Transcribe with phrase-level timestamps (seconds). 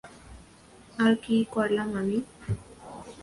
[0.97, 2.17] আর কী করলাম আমি?